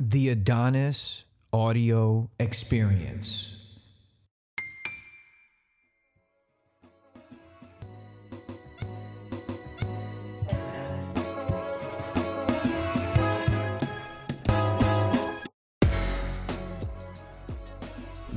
[0.00, 3.56] The Adonis Audio Experience.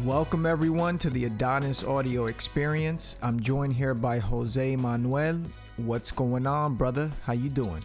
[0.04, 3.20] Welcome everyone to the Adonis Audio Experience.
[3.22, 5.40] I'm joined here by Jose Manuel.
[5.78, 7.12] What's going on, brother?
[7.24, 7.84] How you doing?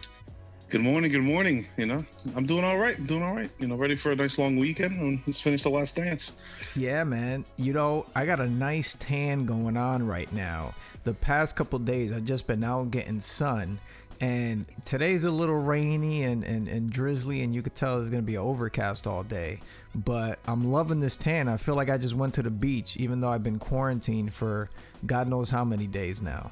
[0.69, 1.65] Good morning, good morning.
[1.77, 1.99] You know,
[2.35, 2.97] I'm doing all right.
[2.97, 3.49] I'm doing all right.
[3.57, 6.37] You know, ready for a nice long weekend and let's finish the last dance.
[6.75, 7.45] Yeah, man.
[7.55, 10.73] You know, I got a nice tan going on right now.
[11.05, 13.79] The past couple days, I've just been out getting sun,
[14.19, 18.23] and today's a little rainy and, and, and drizzly, and you could tell it's gonna
[18.23, 19.59] be overcast all day.
[19.95, 21.47] But I'm loving this tan.
[21.47, 24.69] I feel like I just went to the beach, even though I've been quarantined for
[25.05, 26.51] God knows how many days now.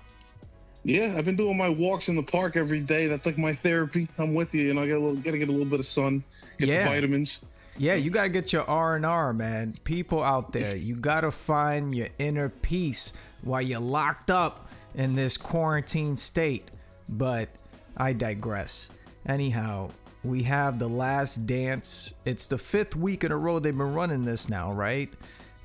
[0.85, 3.07] Yeah, I've been doing my walks in the park every day.
[3.07, 4.07] That's like my therapy.
[4.19, 4.61] I'm with you.
[4.61, 6.23] You know, I got a little, gotta get a little bit of sun,
[6.59, 6.83] get Yeah.
[6.83, 7.49] the vitamins.
[7.77, 9.73] Yeah, you gotta get your R and R, man.
[9.83, 15.37] People out there, you gotta find your inner peace while you're locked up in this
[15.37, 16.65] quarantine state.
[17.09, 17.49] But
[17.97, 18.97] I digress.
[19.27, 19.89] Anyhow,
[20.23, 22.13] we have the last dance.
[22.25, 25.09] It's the fifth week in a row they've been running this now, right?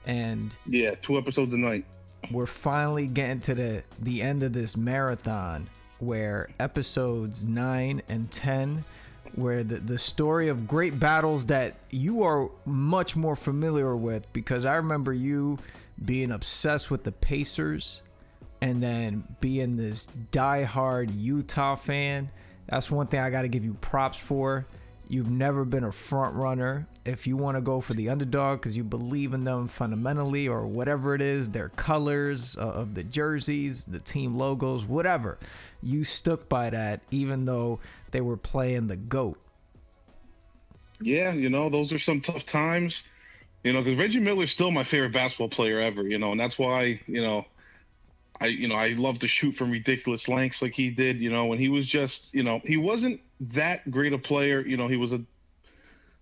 [0.07, 1.84] And Yeah, two episodes a night.
[2.31, 5.67] We're finally getting to the the end of this marathon
[5.99, 8.85] where episodes 9 and 10
[9.37, 14.65] where the, the story of great battles that you are much more familiar with because
[14.65, 15.59] I remember you
[16.05, 18.03] being obsessed with the Pacers
[18.61, 22.29] and then being this diehard Utah fan.
[22.67, 24.67] That's one thing I got to give you props for.
[25.09, 26.87] You've never been a front runner.
[27.05, 30.67] If you want to go for the underdog because you believe in them fundamentally or
[30.67, 35.39] whatever it is, their colors uh, of the jerseys, the team logos, whatever,
[35.83, 37.81] you stuck by that even though
[38.12, 39.39] they were playing the GOAT.
[41.01, 43.09] Yeah, you know, those are some tough times.
[43.65, 46.03] You know, because Reggie Miller's still my favorite basketball player ever.
[46.03, 47.47] You know, and that's why you know,
[48.41, 51.17] I you know I love to shoot from ridiculous lengths like he did.
[51.17, 54.61] You know, when he was just you know he wasn't that great a player.
[54.61, 55.19] You know, he was a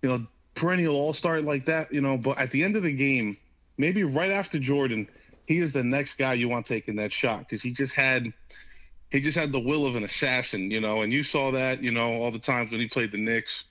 [0.01, 0.19] you know
[0.55, 1.91] perennial all star like that.
[1.91, 3.37] You know, but at the end of the game,
[3.77, 5.07] maybe right after Jordan,
[5.47, 8.31] he is the next guy you want taking that shot because he just had
[9.11, 10.69] he just had the will of an assassin.
[10.71, 11.81] You know, and you saw that.
[11.81, 13.65] You know, all the times when he played the Knicks.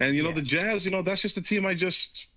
[0.00, 0.34] And you know Yeah.
[0.36, 2.30] the Jazz, you know that's just a team I just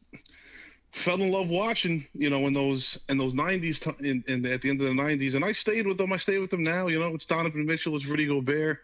[0.92, 2.06] fell in love watching.
[2.14, 4.94] You know in those in those '90s, t- in, in at the end of the
[4.94, 6.14] '90s, and I stayed with them.
[6.14, 6.88] I stay with them now.
[6.88, 8.80] You know it's Donovan Mitchell, it's Rudy Gobert.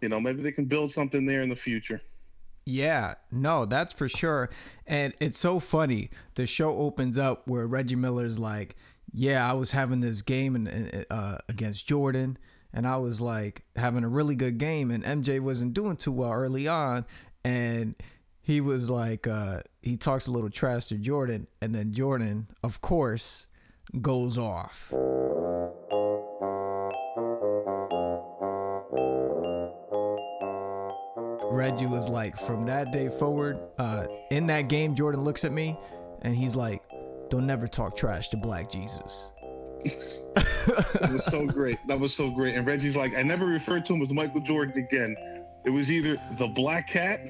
[0.00, 2.00] You know maybe they can build something there in the future.
[2.66, 4.48] Yeah, no, that's for sure.
[4.86, 6.10] And it's so funny.
[6.34, 8.76] The show opens up where Reggie Miller's like,
[9.12, 12.38] "Yeah, I was having this game and uh, against Jordan,
[12.72, 16.32] and I was like having a really good game, and MJ wasn't doing too well
[16.32, 17.04] early on,
[17.44, 17.94] and."
[18.46, 22.82] He was like, uh, he talks a little trash to Jordan, and then Jordan, of
[22.82, 23.46] course,
[24.02, 24.92] goes off.
[31.54, 35.76] Reggie was like, from that day forward, uh, in that game, Jordan looks at me
[36.22, 36.82] and he's like,
[37.30, 39.30] don't never talk trash to Black Jesus.
[39.84, 41.76] It was so great.
[41.88, 42.54] That was so great.
[42.54, 45.14] And Reggie's like, I never referred to him as Michael Jordan again.
[45.64, 47.20] It was either the Black Cat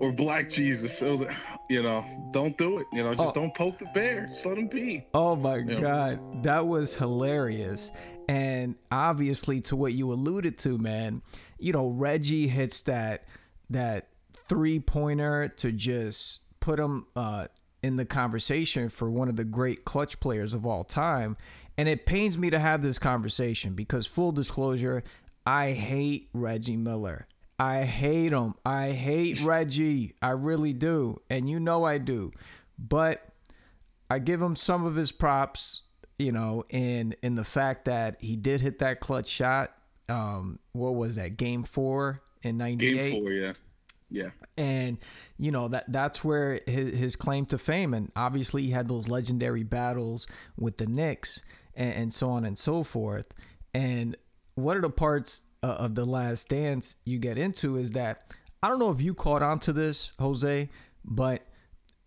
[0.00, 0.96] or Black Jesus.
[0.96, 1.34] So that,
[1.68, 2.86] you know, don't do it.
[2.92, 3.32] You know, just Oh.
[3.32, 4.26] don't poke the bear.
[4.26, 5.04] Just let him be.
[5.14, 5.80] Oh my Yeah.
[5.80, 7.90] God, that was hilarious.
[8.28, 11.22] And obviously, to what you alluded to, man,
[11.58, 13.24] you know, Reggie hits that
[13.70, 17.44] that three pointer to just put him uh,
[17.82, 21.36] in the conversation for one of the great clutch players of all time.
[21.78, 25.02] And it pains me to have this conversation because, full disclosure,
[25.46, 27.26] I hate Reggie Miller.
[27.58, 28.54] I hate him.
[28.64, 30.14] I hate Reggie.
[30.20, 31.18] I really do.
[31.30, 32.32] And you know I do.
[32.78, 33.22] But
[34.10, 38.36] I give him some of his props, you know, in in the fact that he
[38.36, 39.72] did hit that clutch shot.
[40.08, 41.36] Um, what was that?
[41.36, 43.52] Game four in '98 Game four, yeah.
[44.10, 44.30] Yeah.
[44.58, 44.98] and
[45.38, 49.08] you know that that's where his, his claim to fame and obviously he had those
[49.08, 50.26] legendary battles
[50.58, 53.32] with the Knicks and, and so on and so forth
[53.72, 54.14] and
[54.54, 58.18] one of the parts uh, of the last dance you get into is that
[58.62, 60.68] I don't know if you caught on to this Jose
[61.06, 61.40] but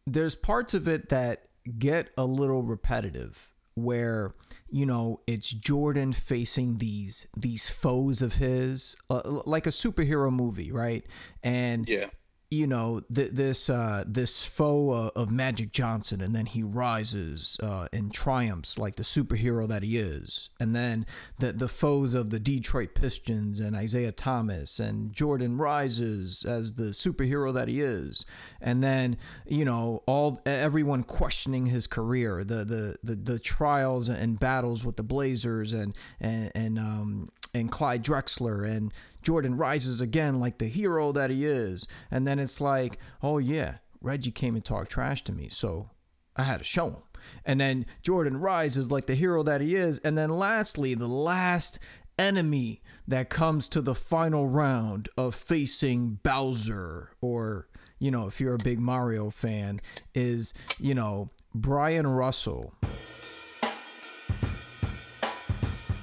[0.05, 1.39] there's parts of it that
[1.79, 4.33] get a little repetitive where
[4.69, 10.71] you know it's Jordan facing these these foes of his uh, like a superhero movie
[10.71, 11.03] right
[11.43, 12.07] and Yeah.
[12.51, 17.59] You know th- this uh, this foe uh, of Magic Johnson, and then he rises
[17.61, 21.05] uh, and triumphs like the superhero that he is, and then
[21.39, 26.91] the the foes of the Detroit Pistons and Isiah Thomas and Jordan rises as the
[26.91, 28.25] superhero that he is,
[28.61, 29.17] and then
[29.47, 34.97] you know all everyone questioning his career, the the the, the trials and battles with
[34.97, 38.91] the Blazers and and and um and Clyde Drexler and
[39.25, 41.87] Jordan rises again like the hero that he is.
[42.11, 45.89] And then it's like, oh yeah, Reggie came and talked trash to me, so
[46.35, 47.03] I had to show him.
[47.43, 49.99] And then Jordan rises like the hero that he is.
[49.99, 51.83] And then lastly, the last
[52.19, 57.67] enemy that comes to the final round of facing Bowser, or,
[57.99, 59.79] you know, if you're a big Mario fan,
[60.13, 62.73] is, you know, Bryon Russell.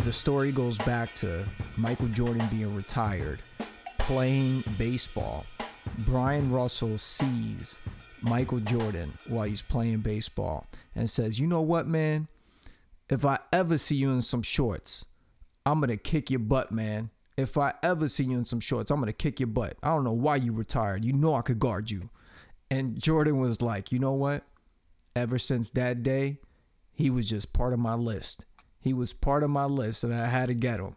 [0.02, 1.46] The story goes back to
[1.76, 3.40] Michael Jordan being retired,
[3.98, 5.46] playing baseball.
[5.98, 7.78] Bryon Russell sees
[8.20, 10.66] Michael Jordan while he's playing baseball
[10.96, 12.26] and says, You know what, man?
[13.08, 15.06] If I ever see you in some shorts,
[15.64, 17.10] I'm going to kick your butt, man.
[17.36, 19.74] If I ever see you in some shorts, I'm going to kick your butt.
[19.84, 21.04] I don't know why you retired.
[21.04, 22.10] You know I could guard you.
[22.72, 24.42] And Jordan was like, You know what?
[25.14, 26.38] Ever since that day,
[26.92, 28.46] he was just part of my list.
[28.82, 30.96] He was part of my list and I had to get him.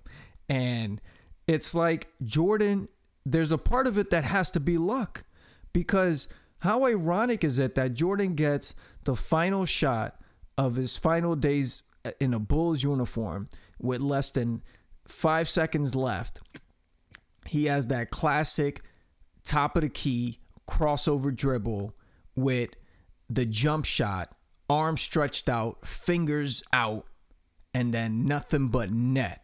[0.50, 1.02] And
[1.48, 2.88] it's like Jordan,
[3.26, 5.24] there's a part of it that has to be luck
[5.74, 8.74] because how ironic is it that Jordan gets
[9.04, 10.16] the final shot
[10.58, 13.50] of his final days in a Bulls uniform
[13.80, 14.62] with less than
[15.08, 16.42] five seconds left?
[17.46, 18.82] He has that classic
[19.44, 21.94] top of the key crossover dribble
[22.36, 22.72] with
[23.30, 24.30] the jump shot,
[24.70, 27.04] arm stretched out, fingers out,
[27.76, 29.42] and then nothing but net.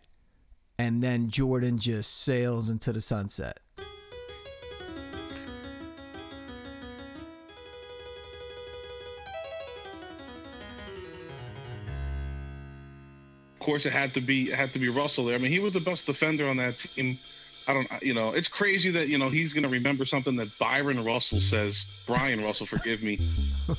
[0.79, 3.59] And then Jordan just sails into the sunset.
[13.53, 15.35] Of course, it had to be it had to be Russell there.
[15.35, 17.17] I mean, he was the best defender on that team.
[17.67, 20.57] I don't, you know, it's crazy that you know he's going to remember something that
[20.57, 21.85] Byron Russell says.
[22.07, 23.19] Bryon Russell, forgive me.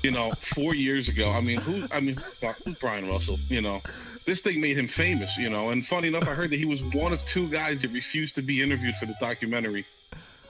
[0.03, 1.33] You know, four years ago.
[1.33, 1.85] I mean, who?
[1.91, 2.17] I mean,
[2.65, 3.39] who's Bryon Russell?
[3.49, 3.83] You know,
[4.25, 5.39] this thing made him famous.
[5.39, 7.93] You know, and funny enough, I heard that he was one of two guys that
[7.93, 9.85] refused to be interviewed for the documentary.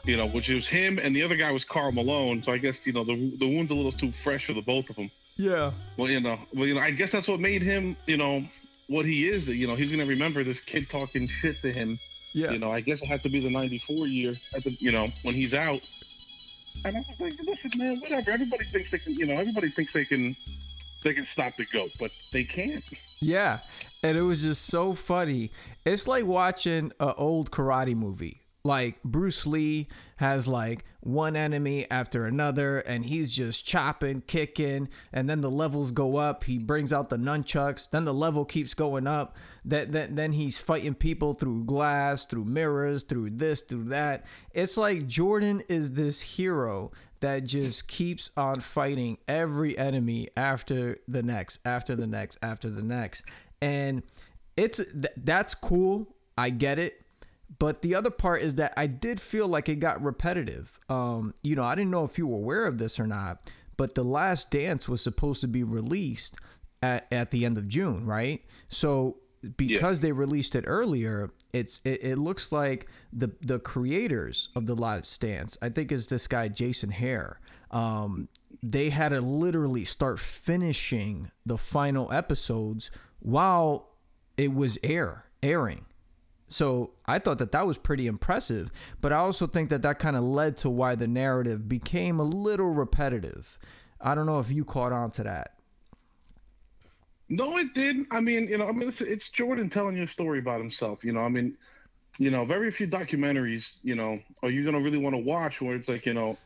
[0.05, 2.43] You know, which was him, and the other guy was Karl Malone.
[2.43, 4.91] So I guess you know the the wound's a little too fresh for the both
[4.91, 5.11] of them.
[5.37, 5.71] Yeah.
[5.97, 8.45] Well, you know, well, you know, I guess that's what made him, you know,
[8.89, 9.49] what he is.
[9.49, 11.99] You know, he's gonna remember this kid talking shit to him.
[12.33, 12.51] Yeah.
[12.53, 15.09] You know, I guess it had to be the '94 year at the, you know,
[15.23, 15.81] when he's out.
[16.85, 18.31] And I was like, listen, man, whatever.
[18.31, 20.35] Everybody thinks they can, you know, everybody thinks they can,
[21.03, 22.87] they can stop the goat, but they can't.
[23.21, 23.61] Yeah,
[24.03, 25.51] and it was just so funny.
[25.85, 28.41] It's like watching an old karate movie.
[28.65, 35.29] Like Bruce Lee has like one enemy after another, and he's just chopping, kicking, and
[35.29, 36.45] then the levels go up.
[36.45, 39.37] He brings out the nunchucks, then the level keeps going up.
[39.65, 44.27] That then, then he's fighting people through glass, through mirrors, through this, through that.
[44.53, 51.23] It's like Jordan is this hero that just keeps on fighting every enemy after the
[51.23, 54.03] next, after the next, after the next, and
[54.57, 56.15] it's that's cool.
[56.37, 56.95] I get it.
[57.59, 60.79] But the other part is that I did feel like it got repetitive.
[60.89, 63.39] Um, you know, I didn't know if you were aware of this or not,
[63.77, 66.39] but The Last Dance was supposed to be released
[66.83, 68.43] at, at the end of June, right?
[68.69, 69.17] So
[69.57, 70.09] because yeah.
[70.09, 75.21] they released it earlier, it's it, it looks like the the creators of The Last
[75.21, 77.37] Dance, I think is this guy Jason Hehir.
[77.71, 78.29] Um,
[78.63, 83.89] they had to literally start finishing the final episodes while
[84.37, 85.85] it was air airing
[86.53, 90.17] so I thought that that was pretty impressive, but I also think that that kind
[90.17, 93.59] of led to why the narrative became a little repetitive.
[94.01, 95.55] I don't know if you caught on to that.
[97.29, 98.09] No, it didn't.
[98.11, 101.05] I mean, you know, I mean, it's, it's Jordan telling you a story about himself.
[101.05, 101.57] You know, I mean,
[102.19, 105.63] you know, very few documentaries, you know, are you going to really want to watch
[105.63, 106.37] where it's like, you know,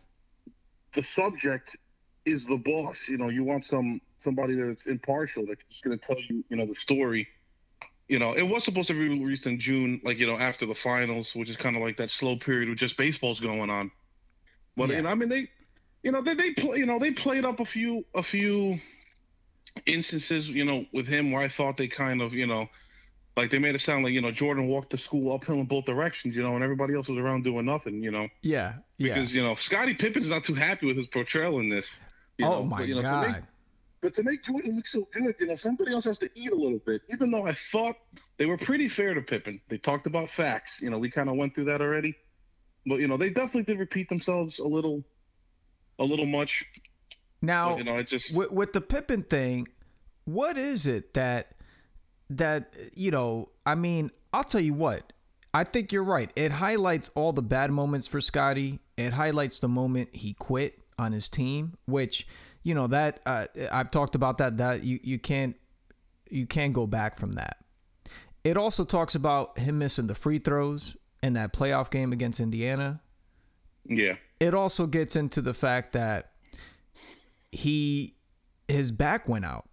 [0.92, 1.76] the subject
[2.25, 3.08] is the boss.
[3.08, 6.66] You know, you want some somebody that's impartial that's going to tell you, you know,
[6.66, 7.26] the story
[8.08, 10.75] you know, it was supposed to be released in June, like you know, after the
[10.75, 13.90] finals, which is kind of like that slow period with just baseball's going on.
[14.76, 14.96] But yeah.
[14.96, 15.46] you know, I mean, they,
[16.02, 18.78] you know, they they play, you know, they played up a few a few
[19.86, 22.68] instances, you know, with him where I thought they kind of, you know,
[23.36, 25.84] like they made it sound like you know Jordan walked to school uphill in both
[25.84, 28.28] directions, you know, and everybody else was around doing nothing, you know.
[28.42, 29.14] Yeah, yeah.
[29.14, 32.00] Because you know, Scottie Pippen's not too happy with his portrayal in this.
[32.42, 33.46] oh know, my but, you know, god.
[34.06, 36.54] But to make Jordan look so good, you know, somebody else has to eat a
[36.54, 37.02] little bit.
[37.12, 37.96] Even though I thought
[38.36, 39.60] they were pretty fair to Pippen.
[39.68, 40.80] They talked about facts.
[40.80, 42.14] You know, we kind of went through that already.
[42.86, 45.02] But you know, they definitely did repeat themselves a little
[45.98, 46.66] a little much.
[47.42, 49.66] Now, But, you know, I just with, with the Pippen thing,
[50.25, 51.56] what is it that
[52.30, 53.48] that you know?
[53.66, 55.12] I mean, I'll tell you what.
[55.52, 56.30] I think you're right.
[56.36, 58.78] It highlights all the bad moments for Scottie.
[58.96, 62.25] It highlights the moment he quit on his team, which
[62.66, 64.56] you know that uh, I've talked about that.
[64.56, 65.56] That you you can't
[66.30, 67.58] you can't go back from that.
[68.42, 73.00] It also talks about him missing the free throws in that playoff game against Indiana
[73.88, 76.26] yeah, it also gets into the fact that
[77.52, 78.14] he
[78.68, 79.68] his back went out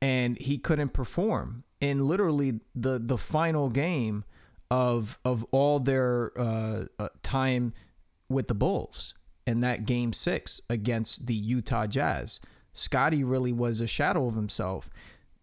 [0.00, 4.24] and he couldn't perform in literally the the final game
[4.70, 7.72] of of all their uh, uh, time
[8.28, 9.14] with the Bulls
[9.48, 12.40] in that game 6 against the Utah Jazz.
[12.74, 14.90] Scottie really was a shadow of himself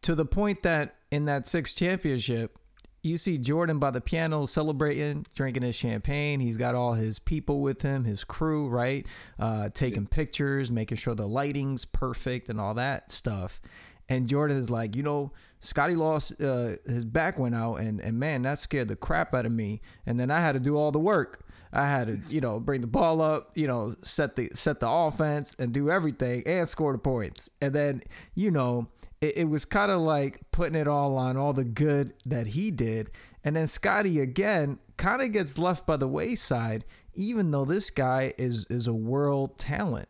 [0.03, 2.57] to the point that in that sixth championship
[3.01, 6.39] you see Jordan by the piano celebrating, drinking his champagne.
[6.39, 9.05] He's got all his people with him, his crew, right?
[9.39, 13.61] Uh, taking pictures, making sure the lighting's perfect and all that stuff.
[14.09, 18.19] And Jordan is like, you know, Scottie lost, uh, his back went out, and, and
[18.19, 19.81] man, that scared the crap out of me.
[20.05, 21.44] And then I had to do all the work.
[21.73, 24.89] I had to, you know, bring the ball up, you know, set the set the
[24.89, 27.57] offense and do everything and score the points.
[27.61, 28.01] And then,
[28.35, 28.87] you know,
[29.21, 32.71] it, it was kind of like putting it all on all the good that he
[32.71, 33.09] did.
[33.43, 38.33] And then Scottie again kind of gets left by the wayside, even though this guy
[38.37, 40.07] is is a world talent.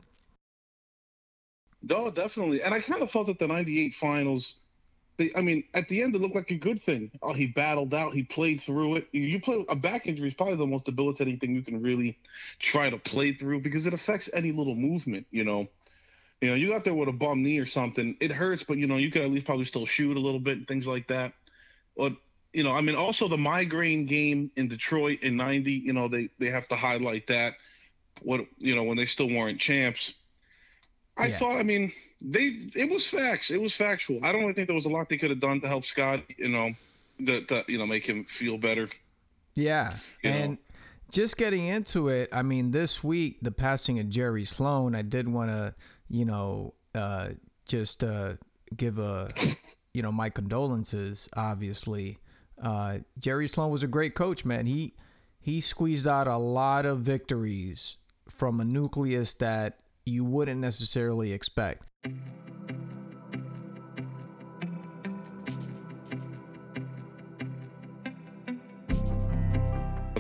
[1.82, 2.62] no, definitely.
[2.62, 4.56] And I kind of felt that the '98 finals.
[5.18, 7.10] They, I mean, at the end, it looked like a good thing.
[7.22, 8.14] Oh, he battled out.
[8.14, 9.08] He played through it.
[9.14, 12.18] You play a back injury is probably the most debilitating thing you can really
[12.60, 15.26] try to play through because it affects any little movement.
[15.32, 15.68] You know,
[16.42, 18.18] you know, you got there with a bum knee or something.
[18.20, 20.58] It hurts, but you know, you could at least probably still shoot a little bit
[20.58, 21.34] and things like that.
[21.96, 22.14] But
[22.52, 25.72] you know, I mean, also the migraine game in Detroit in '90.
[25.72, 27.54] You know, they they have to highlight that.
[28.22, 30.16] What you know when they still weren't champs.
[31.18, 31.38] I Yeah.
[31.38, 31.92] thought, I mean,
[32.22, 33.52] they it was facts.
[33.52, 34.24] It was factual.
[34.24, 36.22] I don't really think there was a lot they could have done to help Scott.
[36.38, 36.72] You know,
[37.22, 38.90] that that you know make him feel better.
[39.56, 39.96] Yeah.
[40.24, 40.36] You know?
[40.36, 40.58] and
[41.12, 45.30] just getting into it, I mean, this week, the passing of Jerry Sloan, I did
[45.30, 45.74] want to,
[46.10, 47.28] you know, uh,
[47.68, 48.34] just uh,
[48.76, 49.30] give a,
[49.94, 52.18] you know, my condolences, obviously.
[52.62, 54.66] Uh, Jerry Sloan was a great coach, man.
[54.66, 54.94] He
[55.40, 57.98] he squeezed out a lot of victories
[58.30, 61.84] from a nucleus that you wouldn't necessarily expect.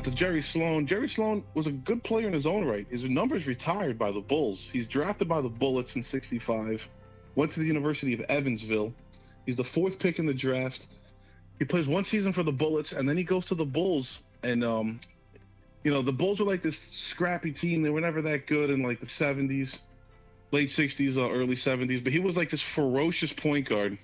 [0.04, 2.88] The Jerry Sloan, Jerry Sloan was a good player in his own right.
[2.88, 4.70] His numbers retired by the Bulls.
[4.70, 6.90] He's drafted by the Bullets in '65.
[7.36, 8.94] Went to the University of Evansville.
[9.46, 10.96] He's the fourth pick in the draft.
[11.60, 14.22] He plays one season for the Bullets, and then he goes to the Bulls.
[14.44, 15.00] And um,
[15.86, 17.84] you know, the Bulls were like this scrappy team.
[17.84, 19.84] They were never that good in like the '70s,
[20.52, 22.04] late '60s, or early '70s.
[22.04, 24.00] But he was like this ferocious point guard.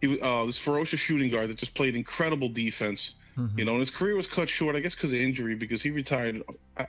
[0.00, 3.14] He was uh, this ferocious shooting guard that just played incredible defense.
[3.54, 5.90] You know, and his career was cut short, I guess, because of injury, because he
[5.90, 6.42] retired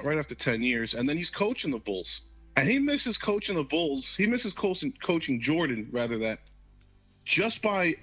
[0.05, 0.93] right after 10 years.
[0.93, 2.21] And then he's coaching the Bulls.
[2.55, 4.15] And he misses coaching the Bulls.
[4.15, 6.39] He misses coaching, coaching Jordan, rather, that
[7.25, 7.95] just by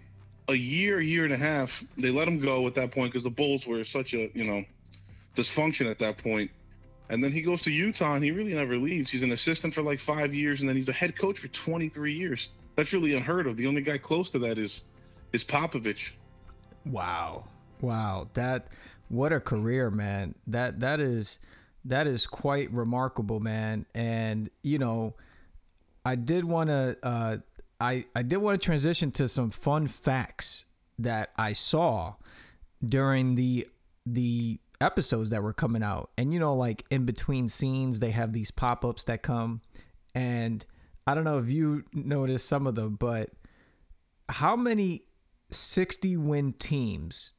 [0.49, 3.31] a year, year and a half, they let him go at that point because the
[3.31, 4.63] Bulls were such a, you know,
[5.35, 6.51] dysfunction at that point.
[7.11, 9.11] And then he goes to Utah and he really never leaves.
[9.11, 12.13] He's an assistant for like five years and then he's a head coach for 23
[12.13, 12.51] years.
[12.77, 13.57] That's really unheard of.
[13.57, 14.89] The only guy close to that is
[15.33, 16.15] is Popovich.
[16.87, 17.45] Wow.
[17.81, 18.27] Wow.
[18.35, 18.69] That
[19.09, 20.35] what a career, man.
[20.47, 21.45] That that is
[21.85, 23.85] that is quite remarkable, man.
[23.95, 25.15] And you know,
[26.05, 27.37] I did want to uh
[27.81, 32.15] I I did want to transition to some fun facts that I saw
[32.85, 33.67] during the
[34.07, 36.11] the episodes that were coming out.
[36.19, 39.61] And you know like in between scenes they have these pop-ups that come
[40.15, 40.65] and
[41.07, 43.29] I don't know if you noticed some of them, but
[44.29, 45.01] how many
[45.51, 47.39] 60 win teams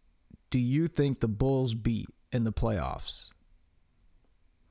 [0.52, 3.32] do you think the Bulls beat in the playoffs?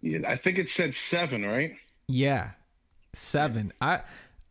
[0.00, 1.76] Yeah, I think it said seven, right?
[2.08, 2.50] Yeah,
[3.14, 3.72] seven.
[3.80, 4.00] I,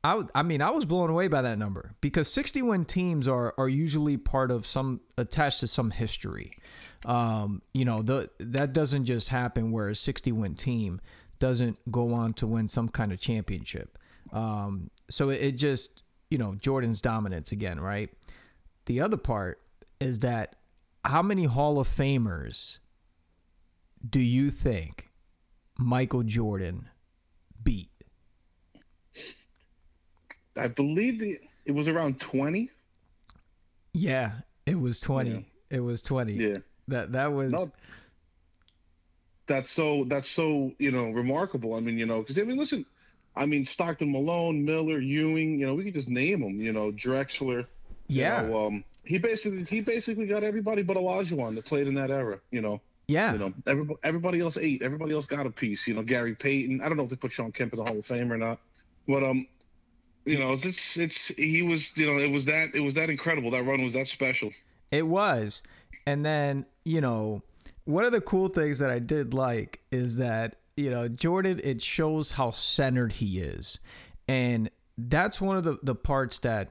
[0.04, 3.54] I, I mean, I was blown away by that number because 60 win teams are
[3.58, 6.52] are usually part of some attached to some history.
[7.06, 11.02] Um, you know, the that doesn't just happen where a 60 win team
[11.40, 13.98] doesn't go on to win some kind of championship.
[14.32, 18.10] Um, so it, it just, you know, Jordan's dominance again, right?
[18.86, 19.60] The other part
[20.00, 20.56] is that
[21.04, 22.80] how many Hall of Famers
[24.10, 25.10] do you think
[25.78, 26.88] Michael Jordan
[27.64, 27.90] beat?
[30.58, 32.70] I believe the, it was around 20.
[33.94, 34.32] Yeah,
[34.66, 35.30] it was 20.
[35.30, 35.40] Yeah.
[35.70, 36.34] It was 20.
[36.34, 36.58] Yeah.
[36.88, 37.66] That that was No.
[39.48, 41.76] that's so that's so you know remarkable.
[41.76, 42.86] I mean, you know, because I mean, listen,
[43.36, 45.60] I mean Stockton, Malone, Miller, Ewing.
[45.60, 46.58] You know, we could just name them.
[46.58, 47.66] You know, Drexler.
[48.08, 48.44] Yeah.
[48.44, 52.12] You know, um, he basically he basically got everybody but Olajuwon that played in that
[52.12, 52.40] era.
[52.52, 52.82] You know.
[53.08, 53.34] Yeah.
[53.34, 54.82] You know, everybody, everybody else ate.
[54.82, 55.88] Everybody else got a piece.
[55.88, 56.82] You know, Gary Payton.
[56.82, 58.60] I don't know if they put Shawn Kemp in the Hall of Fame or not,
[59.08, 59.46] but um,
[60.26, 63.52] you know, it's it's he was you know it was that it was that incredible.
[63.52, 64.52] That run was that special.
[64.92, 65.64] It was,
[66.06, 67.42] and then you know
[67.86, 71.60] one of the cool things that I did like is that you know Jordan.
[71.64, 73.80] It shows how centered he is,
[74.28, 76.70] and that's one of the the parts that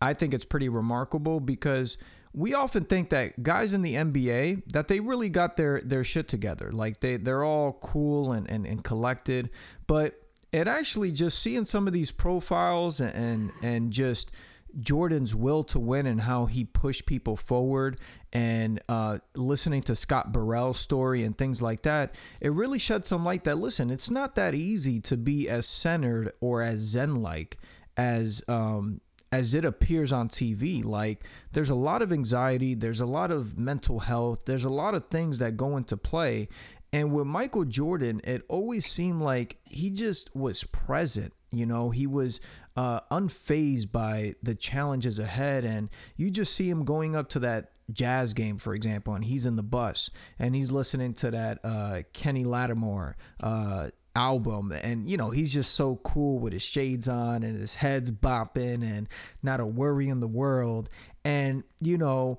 [0.00, 2.02] I think it's pretty remarkable because
[2.34, 6.28] we often think that guys in the NBA that they really got their their shit
[6.28, 6.70] together.
[6.72, 9.50] Like they they're all cool and, and, and collected.
[9.86, 10.14] But
[10.50, 14.34] it actually just seeing some of these profiles and and, and just
[14.80, 17.98] Jordan's will to win and how he pushed people forward
[18.32, 23.24] and uh, listening to Scott Burrell's story and things like that, it really shed some
[23.24, 27.58] light that listen, it's not that easy to be as centered or as zen like
[27.96, 29.00] as um,
[29.30, 30.84] as it appears on TV.
[30.84, 34.94] Like there's a lot of anxiety, there's a lot of mental health, there's a lot
[34.94, 36.48] of things that go into play.
[36.92, 41.32] And with Michael Jordan, it always seemed like he just was present.
[41.52, 42.40] You know, he was
[42.76, 45.64] uh, unfazed by the challenges ahead.
[45.64, 49.46] And you just see him going up to that jazz game, for example, and he's
[49.46, 55.16] in the bus and he's listening to that uh, Kenny Lattimore uh, album and you
[55.16, 59.08] know he's just so cool with his shades on and his head's bopping and
[59.42, 60.90] not a worry in the world
[61.24, 62.38] and you know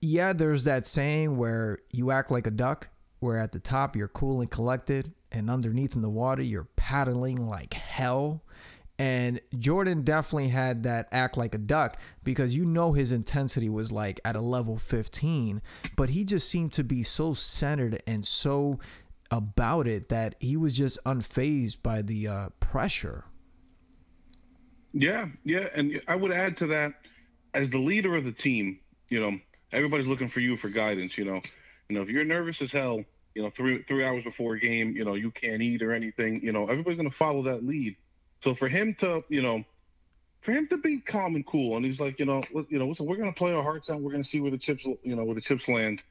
[0.00, 4.06] yeah there's that saying where you act like a duck where at the top you're
[4.06, 8.42] cool and collected and underneath in the water you're paddling like hell
[8.98, 13.90] and Jordan definitely had that act like a duck because you know his intensity was
[13.90, 15.60] like at a level 15,
[15.96, 18.78] but he just seemed to be so centered and so
[19.32, 23.24] about it that he was just unfazed by the uh, pressure.
[24.92, 26.94] Yeah, yeah, and I would add to that,
[27.54, 29.38] as the leader of the team, you know,
[29.72, 31.16] everybody's looking for you for guidance.
[31.16, 31.40] You know,
[31.88, 33.02] you know, if you're nervous as hell,
[33.34, 36.42] you know, three three hours before a game, you know, you can't eat or anything.
[36.42, 37.96] You know, everybody's gonna follow that lead.
[38.40, 39.64] So for him to, you know,
[40.40, 43.06] for him to be calm and cool, and he's like, you know, you know, listen,
[43.06, 44.00] we're gonna play our hearts out.
[44.00, 46.02] We're gonna see where the chips, you know, where the chips land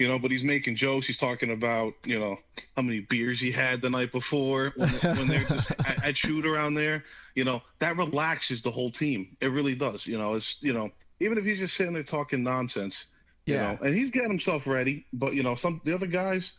[0.00, 1.06] you know, but he's making jokes.
[1.06, 2.38] He's talking about, you know,
[2.74, 6.46] how many beers he had the night before when, when they're just at, at, shoot
[6.46, 7.04] around there.
[7.34, 9.36] You know, that relaxes the whole team.
[9.42, 10.06] It really does.
[10.06, 10.90] You know, it's, you know,
[11.20, 13.12] even if he's just sitting there talking nonsense,
[13.44, 13.72] you yeah.
[13.72, 15.04] know, and he's getting himself ready.
[15.12, 16.58] But, you know, some, the other guys,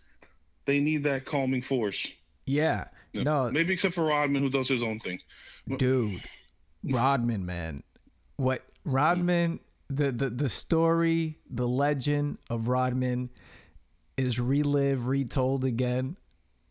[0.71, 2.17] they need that calming force.
[2.47, 2.85] Yeah.
[3.13, 3.51] Know, no.
[3.51, 5.19] Maybe except for Rodman, who does his own thing.
[5.77, 6.21] Dude,
[6.83, 7.83] Rodman, man.
[8.37, 13.29] What Rodman the, the the story, the legend of Rodman
[14.15, 16.15] is relived, retold again.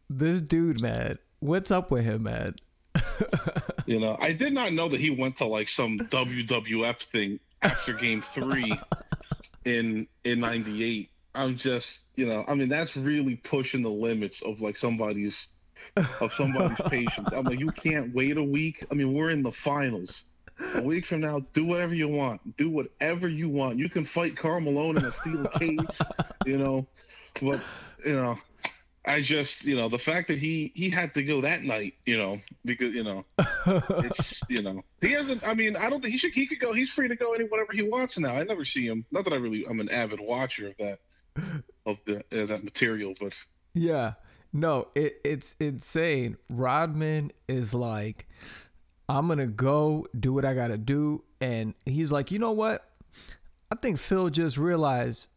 [0.09, 2.55] This dude, man, what's up with him, man?
[3.87, 7.93] you know, I did not know that he went to like some WWF thing after
[7.93, 8.73] Game Three
[9.67, 11.11] in in '98.
[11.35, 15.49] I'm just, you know, I mean, that's really pushing the limits of like somebody's
[16.21, 17.33] of somebody's patience.
[17.33, 18.85] I'm like, you can't wait a week.
[18.91, 20.27] I mean, we're in the finals
[20.77, 22.57] a week from now, do whatever you want.
[22.57, 23.79] Do whatever you want.
[23.79, 25.99] You can fight Karl Malone in a steel cage,
[26.47, 26.87] you know.
[27.43, 27.65] But
[28.05, 28.39] you know,
[29.07, 32.19] I just you know the fact that he he had to go that night, you
[32.19, 33.25] know, because you know,
[33.69, 35.47] it's you know he hasn't.
[35.47, 36.33] I mean, I don't think he should.
[36.33, 36.73] He could go.
[36.73, 38.35] He's free to go any whatever he wants now.
[38.35, 39.05] I never see him.
[39.11, 39.65] Not that I really.
[39.67, 40.99] I'm an avid watcher of that
[41.87, 43.37] of the uh, that material, but
[43.75, 44.15] yeah.
[44.53, 46.37] No, it, it's insane.
[46.49, 48.27] Rodman is like
[49.09, 51.25] I'm gonna go do what I gotta do.
[51.41, 52.81] And he's like, you know what?
[53.73, 55.29] I think Phil just realized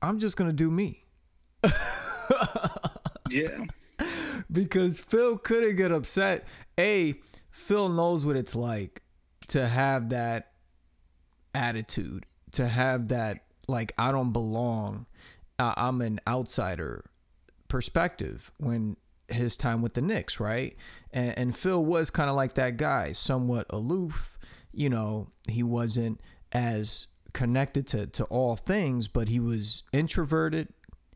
[0.00, 1.02] I'm just gonna do me.
[3.30, 3.64] yeah.
[4.52, 6.46] Because Phil couldn't get upset.
[6.78, 7.14] A,
[7.50, 9.02] Phil knows what it's like
[9.48, 10.52] to have that
[11.54, 15.06] attitude, to have that like I don't belong.
[15.58, 17.04] Uh, I'm an outsider
[17.68, 18.96] perspective when
[19.28, 20.76] his time with the Knicks, right?
[21.12, 24.38] And, and Phil was kind of like that guy, somewhat aloof.
[24.72, 26.20] You know, he wasn't
[26.52, 30.68] as connected to, to all things, but he was introverted.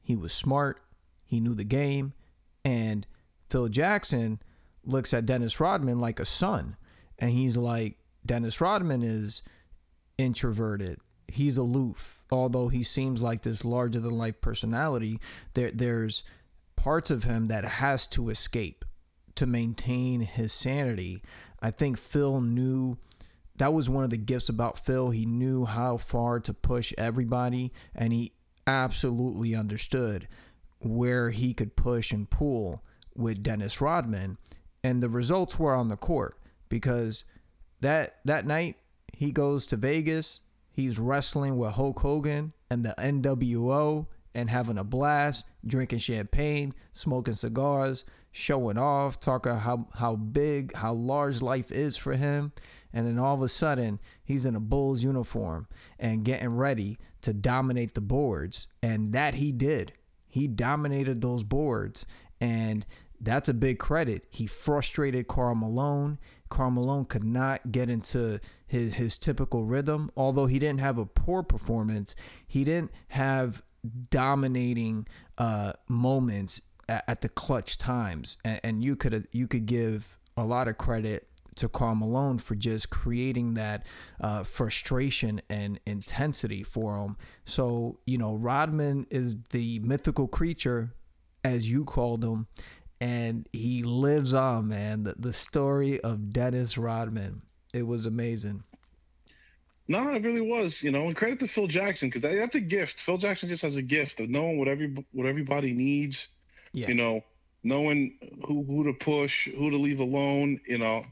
[0.03, 0.83] He was smart.
[1.27, 2.13] He knew the game.
[2.65, 3.07] And
[3.49, 4.41] Phil Jackson
[4.85, 6.77] looks at Dennis Rodman like a son.
[7.19, 9.43] And he's like, Dennis Rodman is
[10.19, 10.99] introverted.
[11.33, 12.25] He's aloof.
[12.31, 15.19] Although he seems like this larger than life personality,
[15.55, 16.23] there there's
[16.77, 18.85] parts of him that has to escape
[19.37, 21.23] to maintain his sanity.
[21.61, 22.99] I think Phil knew
[23.57, 25.11] that was one of the gifts about Phil.
[25.11, 28.33] He knew how far to push everybody and he
[28.67, 30.27] absolutely understood
[30.81, 32.83] where he could push and pull
[33.15, 34.39] with Dennis Rodman,
[34.83, 36.37] and the results were on the court
[36.69, 37.25] because
[37.81, 38.77] that that night
[39.13, 40.41] he goes to Vegas,
[40.81, 47.35] he's wrestling with Hulk Hogan and the NWO and having a blast, drinking champagne, smoking
[47.35, 52.53] cigars, showing off, talking how how big, how large life is for him.
[52.93, 57.35] And then all of a sudden, he's in a Bulls uniform and getting ready to
[57.35, 58.69] dominate the boards.
[58.83, 59.93] And that he did.
[60.29, 62.07] He dominated those boards.
[62.41, 62.85] And
[63.21, 64.25] that's a big credit.
[64.31, 66.19] He frustrated Karl Malone.
[66.49, 70.11] Karl Malone could not get into his his typical rhythm.
[70.17, 72.17] Although he didn't have a poor performance,
[72.49, 73.63] he didn't have
[74.11, 75.07] dominating
[75.39, 78.39] uh, moments at, at, the clutch times.
[78.45, 82.55] And, and you could you could give a lot of credit to Karl Malone for
[82.55, 83.87] just creating that
[84.21, 87.17] uh, frustration and intensity for him.
[87.45, 90.95] So you know, Rodman is the mythical creature,
[91.45, 92.47] as you called him,
[93.01, 95.03] and he lives on, man.
[95.03, 97.43] The, the story of Dennis Rodman.
[97.73, 98.63] It was amazing.
[99.89, 102.61] No, it really was, you know, and credit to Phil Jackson because that, that's a
[102.61, 103.01] gift.
[103.01, 106.29] Phil Jackson just has a gift of knowing what every what everybody needs.
[106.73, 106.89] Yeah.
[106.89, 107.25] You know,
[107.65, 110.61] knowing who who to push, who to leave alone.
[110.65, 111.03] You know,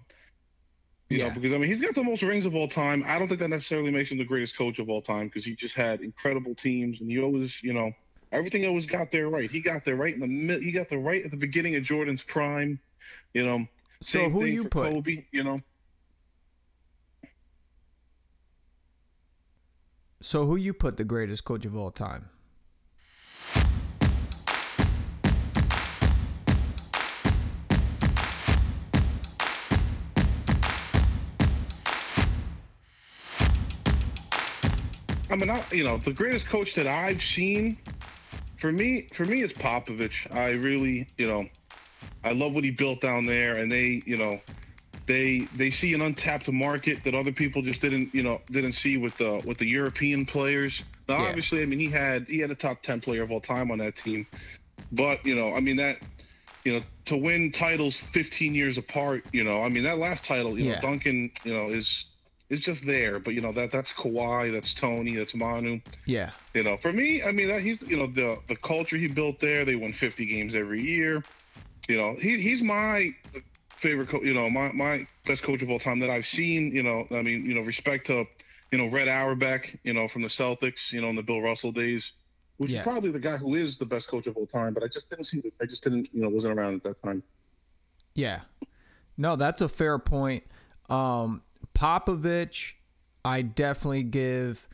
[1.08, 1.28] you yeah.
[1.28, 3.02] know, because I mean, he's got the most rings of all time.
[3.06, 5.56] I don't think that necessarily makes him the greatest coach of all time because he
[5.56, 7.92] just had incredible teams and he always, you know,
[8.32, 9.50] everything always got there right.
[9.50, 10.62] He got there right in the mid.
[10.62, 12.78] He got there right at the beginning of Jordan's prime.
[13.34, 13.66] You know.
[14.00, 14.90] So who you put?
[14.90, 15.60] Kobe, you know.
[20.20, 22.28] So who you put the greatest coach of all time?
[35.30, 37.76] I mean, I, you know, the greatest coach that I've seen,
[38.58, 40.32] for me, for me, it's Popovich.
[40.34, 41.46] I really, you know,
[42.24, 44.40] I love what he built down there, and they, you know,
[45.06, 48.96] they they see an untapped market that other people just didn't, you know, didn't see
[48.96, 50.84] with the with the European players.
[51.08, 51.28] Now, yeah.
[51.28, 53.78] obviously, I mean, he had he had a top ten player of all time on
[53.78, 54.26] that team,
[54.92, 55.98] but you know, I mean that,
[56.64, 60.58] you know, to win titles 15 years apart, you know, I mean that last title,
[60.58, 60.74] you yeah.
[60.74, 62.06] know, Duncan, you know, is
[62.50, 63.18] it's just there.
[63.18, 65.80] But you know that that's Kawhi, that's Tony, that's Manu.
[66.06, 66.30] Yeah.
[66.54, 69.64] You know, for me, I mean, he's you know the the culture he built there.
[69.64, 71.22] They won 50 games every year.
[71.88, 73.14] You know, he he's my
[73.76, 74.22] favorite coach.
[74.22, 76.72] You know, my my best coach of all time that I've seen.
[76.72, 78.26] You know, I mean, you know, respect to
[78.72, 79.74] you know Red Auerbach.
[79.84, 80.92] You know, from the Celtics.
[80.92, 82.12] You know, in the Bill Russell days.
[82.58, 82.80] Which yeah.
[82.80, 85.08] is probably the guy who is the best coach of all time, but I just
[85.10, 85.40] didn't see.
[85.62, 87.22] I just didn't, you know, wasn't around at that time.
[88.14, 88.40] Yeah,
[89.16, 90.42] no, that's a fair point.
[90.88, 91.40] Um,
[91.78, 92.74] Popovich,
[93.24, 94.68] I definitely give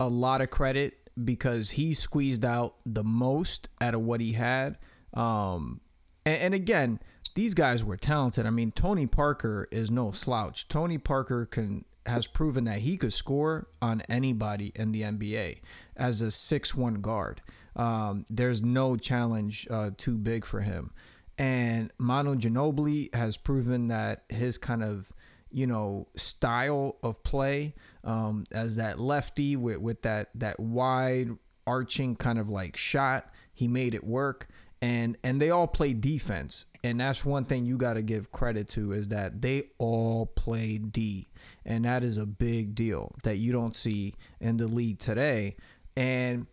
[0.00, 4.76] a lot of credit because he squeezed out the most out of what he had.
[5.14, 5.80] Um,
[6.24, 6.98] and, and again,
[7.36, 8.44] these guys were talented.
[8.44, 10.68] I mean, Tony Parker is no slouch.
[10.68, 15.60] Tony Parker can has proven that he could score on anybody in the NBA
[15.96, 17.40] as a six-one guard.
[17.74, 20.92] Um, there's no challenge uh, too big for him.
[21.38, 25.12] And Manu Ginobili has proven that his kind of
[25.56, 31.28] you know style of play um, as that lefty with, with that that wide
[31.66, 33.24] arching kind of like shot
[33.56, 34.46] he made it work.
[34.82, 36.66] And and they all play defense.
[36.84, 40.78] And that's one thing you got to give credit to is that they all play
[40.78, 41.26] D.
[41.64, 45.56] And that is a big deal that you don't see in the league today.
[45.96, 46.46] And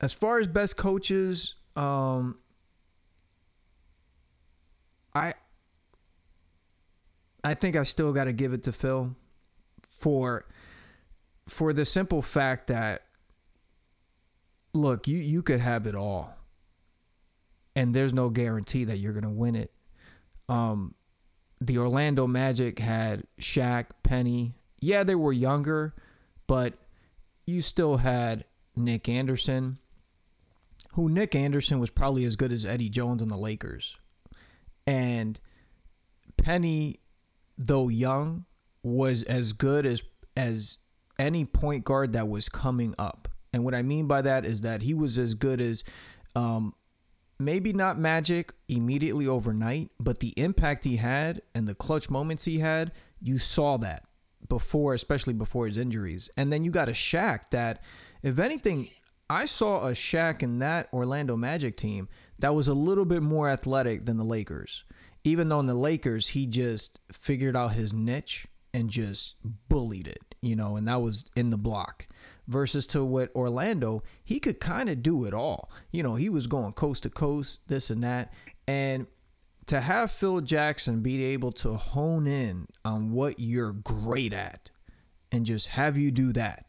[0.00, 2.38] as far as best coaches um
[5.14, 5.34] I
[7.46, 9.14] I think I still got to give it to Phil
[9.88, 10.44] for
[11.48, 13.02] for the simple fact that
[14.74, 16.34] look, you you could have it all.
[17.76, 19.70] And there's no guarantee that you're going to win it.
[20.48, 20.96] Um
[21.60, 24.54] the Orlando Magic had Shaq, Penny.
[24.80, 25.94] Yeah, they were younger,
[26.48, 26.74] but
[27.46, 29.78] you still had Nick Anderson,
[30.94, 33.98] who Nick Anderson was probably as good as Eddie Jones on the Lakers.
[34.84, 35.40] And
[36.36, 36.96] Penny
[37.58, 38.44] though young,
[38.82, 40.02] was as good as
[40.36, 40.86] as
[41.18, 43.28] any point guard that was coming up.
[43.52, 45.82] And what I mean by that is that he was as good as
[46.34, 46.72] um,
[47.38, 52.58] maybe not magic immediately overnight, but the impact he had and the clutch moments he
[52.58, 54.02] had, you saw that
[54.48, 56.30] before, especially before his injuries.
[56.36, 57.82] And then you got a Shaq that,
[58.22, 58.84] if anything,
[59.28, 62.08] I saw a Shaq in that Orlando Magic team
[62.40, 64.84] that was a little bit more athletic than the Lakers
[65.26, 70.36] even though in the Lakers he just figured out his niche and just bullied it,
[70.40, 72.06] you know, and that was in the block.
[72.48, 75.68] versus to what Orlando, he could kind of do it all.
[75.90, 78.32] You know, he was going coast to coast, this and that.
[78.68, 79.08] And
[79.66, 84.70] to have Phil Jackson be able to hone in on what you're great at
[85.32, 86.66] and just have you do that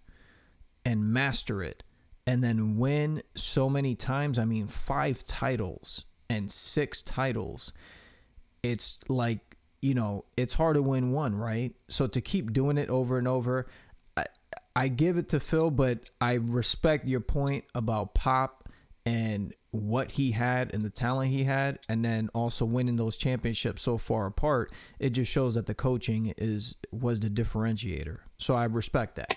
[0.83, 1.83] and master it
[2.25, 4.39] and then win so many times.
[4.39, 7.71] I mean, five titles and six titles.
[8.71, 9.39] It's like,
[9.81, 11.73] you know, it's hard to win one, right?
[11.87, 13.67] So to keep doing it over and over,
[14.17, 14.23] I,
[14.75, 18.67] I give it to Phil, but I respect your point about Pop
[19.05, 23.81] and what he had and the talent he had, and then also winning those championships
[23.81, 24.73] so far apart.
[24.99, 28.17] It just shows that the coaching is was the differentiator.
[28.37, 29.33] So I respect that.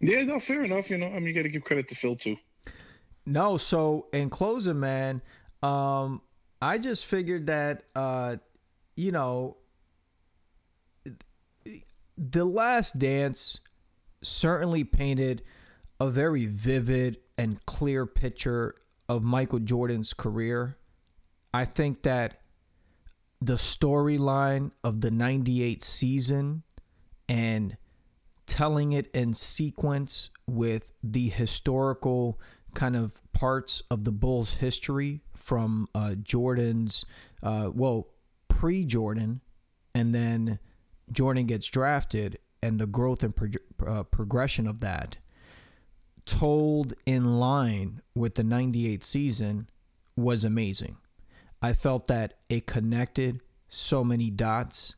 [0.00, 0.90] Yeah, no, fair enough.
[0.90, 2.36] You know, I mean, you got to give credit to Phil too.
[3.26, 5.22] No, so in closing, man,
[5.62, 6.20] um,
[6.64, 8.36] I just figured that, uh,
[8.96, 9.58] you know,
[12.16, 13.68] the Last Dance
[14.22, 15.42] certainly painted
[16.00, 18.76] a very vivid and clear picture
[19.10, 20.78] of Michael Jordan's career.
[21.52, 22.38] I think that
[23.42, 26.62] the storyline of the 98 season
[27.28, 27.76] and
[28.46, 32.40] telling it in sequence with the historical
[32.72, 37.04] kind of parts of the Bulls' history from uh, Jordan's,
[37.42, 38.08] uh, well,
[38.48, 39.40] pre Jordan,
[39.94, 40.58] and then
[41.12, 43.50] Jordan gets drafted, and the growth and pro-
[43.86, 45.18] uh, progression of that,
[46.24, 49.68] told in line with the 98 season,
[50.16, 50.96] was amazing.
[51.60, 54.96] I felt that it connected so many dots,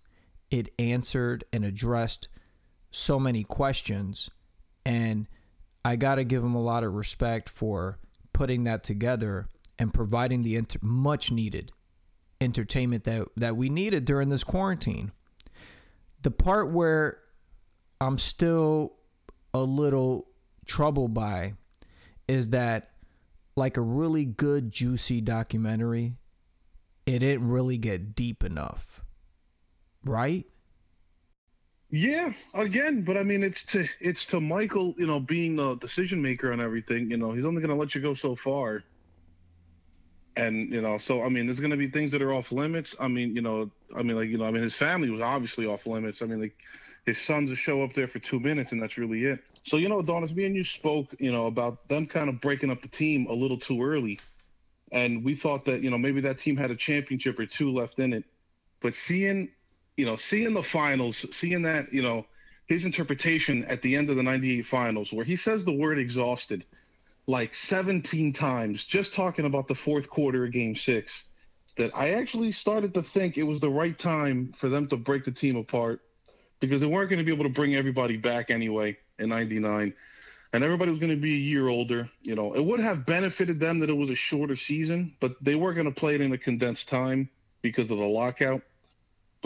[0.51, 2.29] it answered and addressed
[2.91, 4.31] so many questions
[4.87, 5.27] and
[5.85, 7.99] I got to give him a lot of respect for
[8.33, 11.73] putting that together and providing the inter- much needed
[12.41, 15.13] entertainment that that we needed during this quarantine.
[16.23, 17.19] The part where
[18.01, 18.93] I'm still
[19.55, 20.27] a little
[20.67, 21.53] troubled by
[22.29, 22.91] is that
[23.57, 26.17] like a really good juicy documentary
[27.07, 29.03] it didn't really get deep enough.
[30.05, 30.45] Right?
[31.91, 36.21] Yeah, again, but I mean, it's to it's to Michael, you know, being the decision
[36.21, 37.11] maker on everything.
[37.11, 38.83] You know, he's only going to let you go so far.
[40.37, 42.97] And you know, so I mean, there's going to be things that are off limits.
[43.01, 45.67] I mean, you know, I mean, like you know, I mean, his family was obviously
[45.67, 46.23] off limits.
[46.23, 46.57] I mean, like
[47.07, 49.41] his sons will show up there for two minutes, and that's really it.
[49.63, 52.71] So you know, Adonis, me and you spoke, you know, about them kind of breaking
[52.71, 54.19] up the team a little too early,
[54.93, 57.99] and we thought that you know maybe that team had a championship or two left
[57.99, 58.25] in it,
[58.81, 59.49] but seeing
[59.97, 62.27] you know, seeing the finals, seeing that, you know,
[62.67, 66.65] his interpretation at the end of the 98 finals, where he says the word exhausted
[67.27, 71.31] like 17 times, just talking about the fourth quarter of game six,
[71.77, 75.25] that I actually started to think it was the right time for them to break
[75.25, 76.01] the team apart
[76.61, 79.93] because they weren't going to be able to bring everybody back anyway in 99.
[80.53, 82.09] And everybody was going to be a year older.
[82.23, 85.55] You know, it would have benefited them that it was a shorter season, but they
[85.55, 87.29] were going to play it in a condensed time
[87.61, 88.63] because of the lockout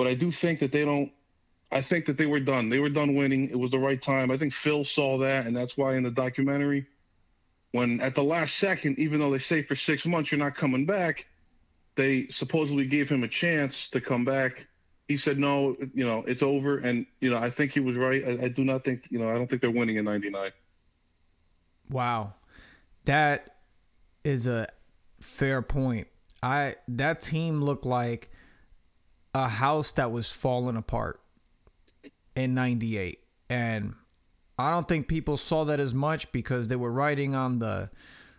[0.00, 1.12] but I do think that they don't.
[1.70, 2.70] I think that they were done.
[2.70, 3.50] They were done winning.
[3.50, 4.30] It was the right time.
[4.30, 6.86] I think Phil saw that, and that's why in the documentary,
[7.72, 10.86] when at the last second, even though they say for six months you're not coming
[10.86, 11.26] back,
[11.94, 14.66] they supposedly gave him a chance to come back.
[15.08, 18.22] He said no, you know, it's over, and you know, I think he was right.
[18.24, 20.52] I, I do not think, you know, I don't think they're winning in '99.
[21.90, 22.32] Wow,
[23.06, 23.56] that
[24.22, 24.66] is a
[25.20, 26.06] fair point.
[26.42, 28.30] I that team looked like
[29.34, 31.20] a house that was falling apart
[32.34, 33.94] in 98 and
[34.60, 37.90] I don't think people saw that as much because they were writing on the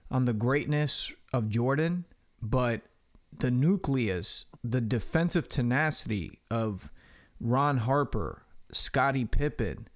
[0.10, 2.06] on the greatness of Jordan,
[2.42, 2.82] but
[3.40, 6.90] the nucleus, the defensive tenacity of
[7.40, 9.88] Ron Harper, Scottie Pippen,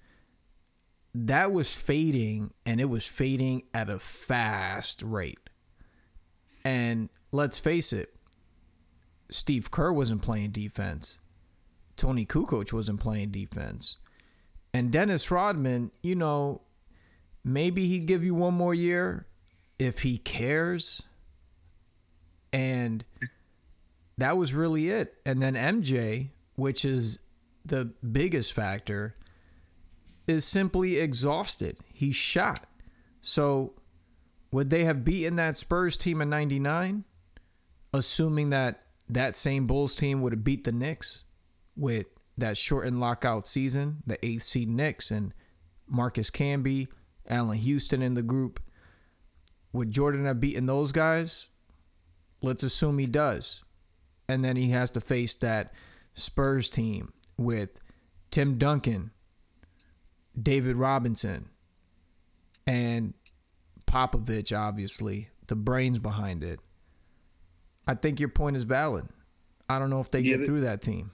[1.14, 5.38] that was fading and it was fading at a fast rate.
[6.64, 8.08] And let's face it,
[9.28, 11.20] Steve Kerr wasn't playing defense.
[11.96, 13.98] Toni Kukoc wasn't playing defense.
[14.76, 16.60] And Dennis Rodman, you know,
[17.42, 19.24] maybe he'd give you one more year
[19.78, 21.02] if he cares.
[22.52, 23.02] And
[24.18, 25.14] that was really it.
[25.24, 27.24] And then MJ, which is
[27.64, 29.14] the biggest factor,
[30.26, 31.78] is simply exhausted.
[31.94, 32.66] He's shot.
[33.22, 33.72] So
[34.52, 37.04] would they have beaten that Spurs team in 99?
[37.94, 41.24] Assuming that that same Bulls team would have beat the Knicks
[41.78, 42.08] with
[42.38, 45.32] that shortened lockout season, the eighth seed Knicks and
[45.88, 46.88] Marcus Camby,
[47.28, 48.60] Allan Houston in the group.
[49.72, 51.48] Would Jordan have beaten those guys?
[52.42, 53.62] Let's assume he does.
[54.28, 55.72] And then he has to face that
[56.14, 57.78] Spurs team with
[58.30, 59.10] Tim Duncan,
[60.40, 61.46] David Robinson,
[62.66, 63.14] and
[63.86, 66.58] Popovich, obviously, the brains behind it.
[67.86, 69.04] I think your point is valid.
[69.68, 71.10] I don't know if they Yeah, get they- through that team.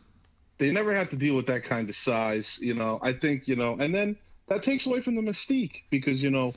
[0.59, 2.99] They never have to deal with that kind of size, you know.
[3.03, 4.17] I think, you know, and then
[4.49, 6.55] that takes away from the mystique because, you know,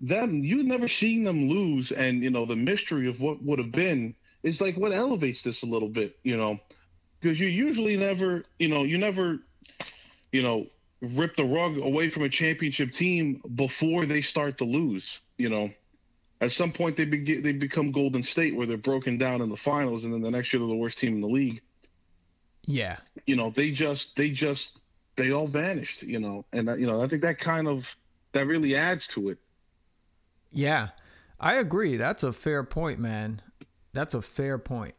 [0.00, 3.72] them you never seen them lose and, you know, the mystery of what would have
[3.72, 6.58] been is like what elevates this a little bit, you know.
[7.20, 9.38] Because you usually never, you know, you never,
[10.32, 10.66] you know,
[11.00, 15.70] rip the rug away from a championship team before they start to lose, you know.
[16.40, 19.56] At some point they begin they become Golden State where they're broken down in the
[19.56, 21.62] finals and then the next year they're the worst team in the league
[22.66, 22.96] Yeah.
[23.26, 24.78] you know they just they just
[25.16, 27.94] they all vanished you know and you know i think that kind of
[28.32, 29.38] that really adds to it
[30.52, 30.88] Yeah.
[31.38, 31.98] I agree.
[31.98, 33.42] That's a fair point, man.
[33.92, 34.96] That's a fair point.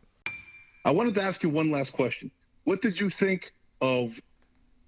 [0.85, 2.29] i wanted to ask you one last question
[2.63, 3.51] what did you think
[3.81, 4.19] of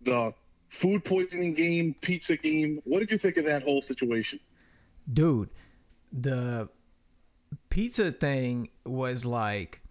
[0.04, 0.32] the
[0.70, 4.40] food poisoning game pizza game what did you think of that whole situation
[5.12, 5.50] dude
[6.14, 6.70] the
[7.70, 9.82] pizza thing was like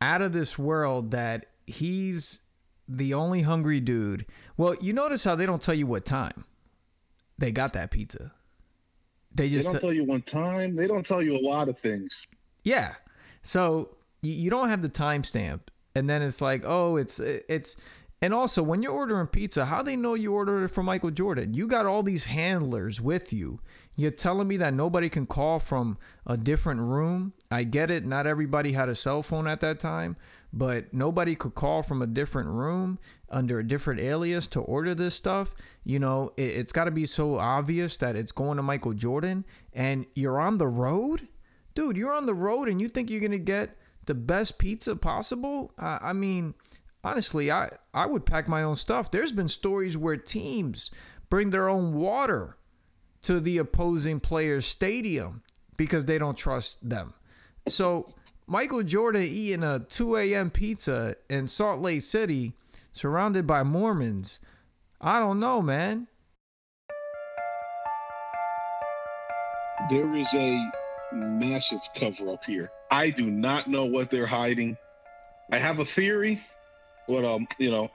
[0.00, 2.52] out of this world that he's
[2.88, 4.26] the only hungry dude.
[4.56, 6.44] Well you notice how they don't tell you what time
[7.38, 8.32] they got that pizza.
[9.34, 10.76] They they just don't tell you one time.
[10.76, 12.26] They don't tell you a lot of things.
[12.64, 12.94] Yeah.
[13.42, 13.90] So
[14.22, 15.60] you, you don't have the timestamp.
[15.94, 19.96] And then it's like oh it's it's and also when you're ordering pizza how they
[19.96, 21.54] know you ordered it from michael jordan?
[21.54, 23.60] You got all these handlers with you.
[23.96, 27.32] You're telling me that nobody can call from a different room?
[27.50, 28.04] I get it.
[28.04, 30.16] Not everybody had a cell phone at that time
[30.56, 32.98] but nobody could call from a different room
[33.30, 37.04] under a different alias to order this stuff you know it, it's got to be
[37.04, 41.20] so obvious that it's going to michael jordan and you're on the road
[41.76, 45.70] dude, you're on the road and you think you're gonna get the best pizza possible?
[45.78, 46.54] I, I mean,
[47.04, 49.12] honestly, I I would pack my own stuff.
[49.12, 50.92] There's been stories where teams
[51.30, 52.56] bring their own water
[53.22, 55.42] to the opposing player's stadium
[55.76, 57.14] because they don't trust them.
[57.68, 58.12] So
[58.48, 60.50] Michael Jordan eating a 2 a.m.
[60.50, 62.52] pizza in Salt Lake City,
[62.92, 64.40] surrounded by Mormons.
[65.00, 66.06] I don't know, man.
[69.88, 70.70] there is a
[71.12, 74.76] massive cover up here i do not know what they're hiding
[75.52, 76.40] i have a theory
[77.08, 77.90] but um you know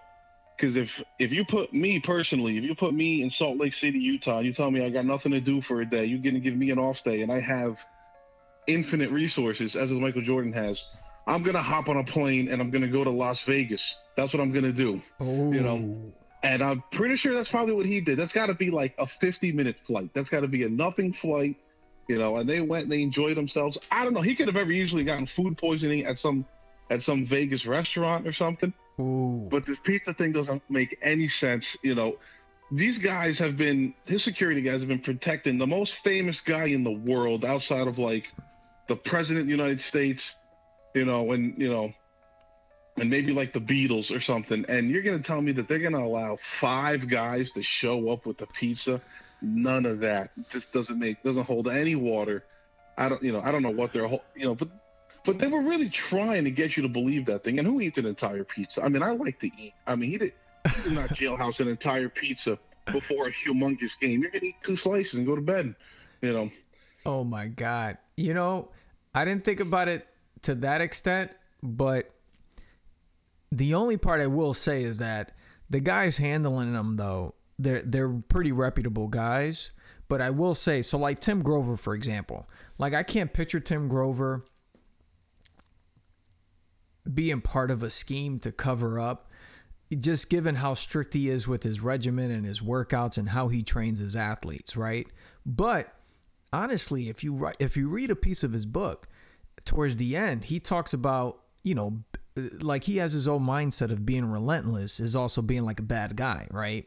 [0.56, 4.00] because if if you put me personally if you put me in salt lake city
[4.00, 6.56] utah you tell me i got nothing to do for a day you're to give
[6.56, 7.84] me an off day and i have
[8.74, 12.72] infinite resources as michael jordan has i'm going to hop on a plane and i'm
[12.72, 14.02] going to go to las vegas.
[14.16, 15.98] That's what i'm going to do Oh, You know,
[16.44, 18.18] and i'm pretty sure that's probably what he did.
[18.18, 20.10] That's got to be like a 50 minute flight.
[20.14, 21.56] That's got to be a nothing flight
[22.08, 22.38] you know?
[22.38, 23.88] And they went and they enjoyed themselves.
[23.92, 26.46] I don't know he could have ever easily gotten food poisoning at some
[26.90, 28.74] at some vegas restaurant or something.
[29.00, 29.48] Ooh.
[29.50, 32.18] but this pizza thing doesn't make any sense you know?
[32.74, 36.84] These guys have been his security guys have been protecting the most famous guy in
[36.84, 38.30] the world outside of like
[38.92, 40.36] the president of the united states
[40.94, 41.94] you know and you know
[42.98, 45.98] and maybe like the beatles or something and you're to tell me that they're to
[45.98, 49.00] allow five guys to show up with a pizza?
[49.42, 50.28] None of that.
[50.50, 52.44] Just doesn't make doesn't hold any water.
[52.98, 54.68] I don't you know i don't know what they're you know but
[55.26, 57.98] but they were really trying to get you to believe that thing and who eats
[57.98, 58.84] an entire pizza?
[58.84, 59.74] I mean i like to eat.
[59.88, 60.34] I mean he did
[60.76, 62.60] he did not jailhouse an entire pizza
[62.92, 64.22] before a humongous game.
[64.22, 65.76] You're to eat two slices and go to bed
[66.22, 66.50] you know?
[67.06, 67.98] Oh my God.
[68.16, 68.70] You know,
[69.14, 70.08] I didn't think about it
[70.44, 72.12] to that extent, but
[73.52, 75.34] the only part I will say is that
[75.70, 79.72] the guys handling them though, they're they're pretty reputable guys.
[80.08, 83.88] But I will say, so like Tim Grover, for example, like I can't picture Tim
[83.88, 84.44] Grover
[87.14, 89.32] being part of a scheme to cover up
[90.00, 93.64] just given how strict he is with his regimen and his workouts and how he
[93.64, 95.06] trains his athletes, right?
[95.46, 95.94] But
[96.54, 99.08] honestly, if you write, if you read a piece of his book,
[99.66, 102.00] towards the end, he talks about you know,
[102.62, 106.16] like he has his own mindset of being relentless, is also being like a bad
[106.16, 106.86] guy, right?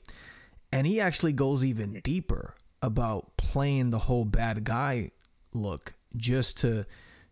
[0.72, 5.10] And he actually goes even deeper about playing the whole bad guy
[5.54, 6.84] look just to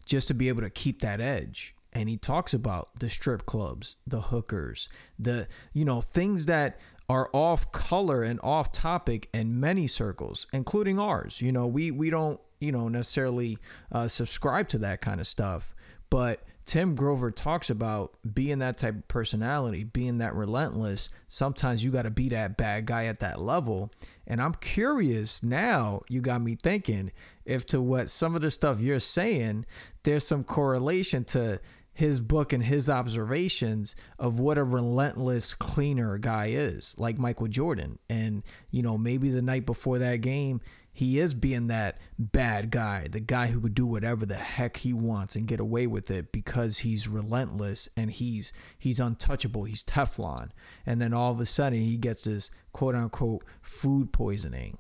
[0.07, 3.97] just to be able to keep that edge and he talks about the strip clubs
[4.07, 6.79] the hookers the you know things that
[7.13, 12.09] are off color and off topic in many circles including ours you know we we
[12.09, 13.59] don't you know necessarily
[13.93, 15.75] uh, subscribe to that kind of stuff
[16.09, 21.21] but Tim Grover talks about being that type of personality, being that relentless.
[21.27, 23.91] Sometimes you got to be that bad guy at that level.
[24.29, 27.11] And I'm curious now, you got me thinking
[27.45, 29.67] if to what some of the stuff you're saying,
[30.05, 31.59] there's some correlation to
[31.95, 37.99] his book and his observations of what a relentless cleaner guy is, like Michael Jordan.
[38.09, 40.61] And, you know, maybe the night before that game,
[40.95, 44.93] he is being that bad guy, the guy who could do whatever the heck he
[44.93, 50.51] wants and get away with it because he's relentless and he's he's untouchable, he's Teflon.
[50.85, 54.77] And then all of a sudden he gets this quote unquote food poisoning.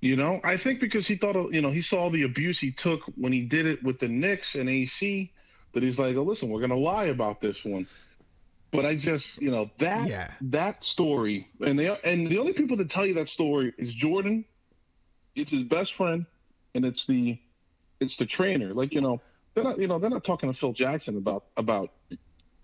[0.00, 3.02] You know, I think because he thought, you know, he saw the abuse he took
[3.16, 5.30] when he did it with the Knicks and AC,
[5.72, 7.86] that he's like, oh, listen, we're gonna lie about this one.
[8.72, 10.30] But I just, you know, that Yeah.
[10.42, 14.44] that story, and they and the only people that tell you that story is Jordan.
[15.34, 16.26] It's his best friend,
[16.74, 17.38] and it's the
[18.00, 18.72] it's the trainer.
[18.74, 19.20] Like you know,
[19.54, 21.90] they're not you know they're not talking to Phil Jackson about about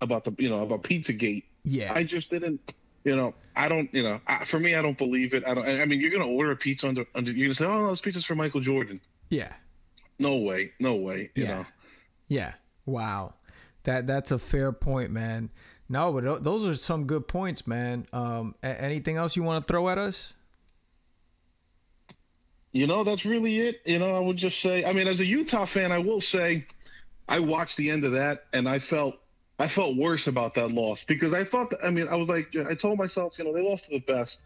[0.01, 1.45] about the you know about Pizzagate.
[1.65, 1.93] Yeah.
[1.95, 2.61] I just didn't.
[3.05, 3.93] You know, I don't.
[3.95, 5.45] You know, I, for me, I don't believe it.
[5.47, 5.67] I don't.
[5.69, 7.31] I mean, you're gonna order a pizza under under.
[7.33, 8.99] You're gonna say, "Oh, no, this pizza's for Michael Jordan."
[9.31, 9.53] yeah.
[10.19, 10.73] No way.
[10.81, 11.31] No way.
[11.35, 11.55] You Yeah.
[11.55, 11.67] know.
[12.29, 12.55] Yeah.
[12.87, 13.35] Wow.
[13.85, 15.51] That that's a fair point, man.
[15.89, 18.07] No, but those are some good points, man.
[18.13, 20.35] Um, anything else you want to throw at us?
[22.73, 23.81] You know, that's really it.
[23.85, 26.67] You know, I would just say, I mean, as a Utah fan, I will say,
[27.29, 29.17] I watched the end of that and I felt,
[29.59, 32.55] I felt worse about that loss because I thought, that, I mean, I was like,
[32.69, 34.45] I told myself, you know, they lost to the best,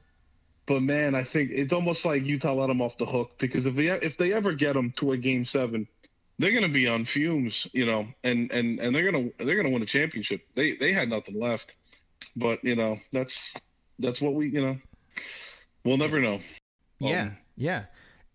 [0.67, 3.75] but man, I think it's almost like Utah let them off the hook because if
[3.75, 5.89] they if they ever get them to a game seven,
[6.41, 9.69] they're going to be on fumes, you know, and and and they're gonna they're gonna
[9.69, 10.41] win a championship.
[10.55, 11.77] They they had nothing left,
[12.35, 13.55] but you know, that's
[13.99, 14.77] that's what we, you know,
[15.85, 16.39] we'll never know.
[16.99, 17.85] Yeah, Um, yeah.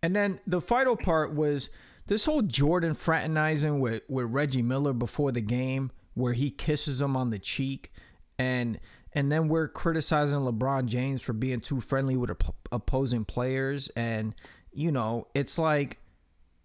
[0.03, 1.75] And then the final part was
[2.05, 7.17] this whole Jordan fraternizing with, with Reggie Miller before the game, where he kisses him
[7.17, 7.91] on the cheek,
[8.37, 8.79] and
[9.13, 14.35] and then we're criticizing LeBron James for being too friendly with op- opposing players, and
[14.71, 15.97] you know it's like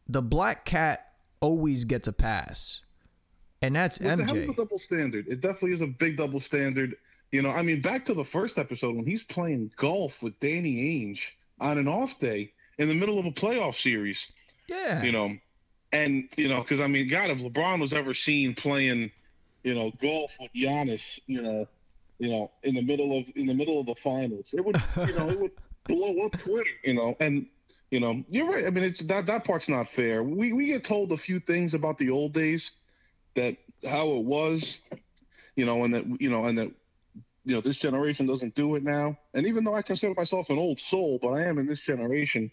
[0.07, 1.07] the black cat
[1.41, 2.83] always gets a pass,
[3.63, 5.27] and that's It's a hell of a double standard.
[5.29, 6.97] It definitely is a big double standard.
[7.33, 11.05] You know, I mean, back to the first episode when he's playing golf with Danny
[11.05, 14.33] Ainge on an off day in the middle of a playoff series.
[14.69, 15.37] Yeah, You know,
[15.93, 19.11] and you know, because I mean, God, if LeBron was ever seen playing,
[19.65, 21.67] you know, golf with Giannis, you know,
[22.19, 24.77] you know, in the middle of in the middle of the finals, it would,
[25.09, 25.53] you know, it would
[25.87, 26.71] blow up Twitter.
[26.85, 27.47] You know, and
[27.91, 28.67] you know, you're right.
[28.67, 30.23] I mean, it's that that part's not fair.
[30.23, 32.81] We we get told a few things about the old days
[33.35, 33.57] that
[33.89, 34.83] how it was,
[35.57, 36.71] you know, and that you know, and that
[37.45, 39.19] you know this generation doesn't do it now.
[39.35, 42.51] And even though I consider myself an old soul, but I am in this generation,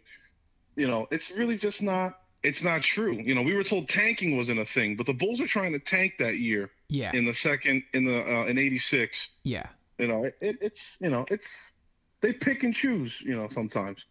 [0.75, 2.19] you know, it's really just not.
[2.43, 3.13] It's not true.
[3.13, 5.79] You know, we were told tanking wasn't a thing, but the Bulls are trying to
[5.79, 9.29] tank that year yeah, in the second in the uh, in '86.
[9.43, 9.67] yeah.
[9.97, 11.73] You know, it, it, it's you know, it's
[12.21, 13.21] they pick and choose.
[13.21, 14.05] You know, sometimes.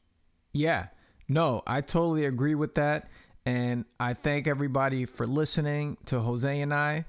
[0.52, 0.88] Yeah.
[1.28, 3.08] No, I totally agree with that.
[3.44, 7.04] And I thank everybody for listening to Jose and I.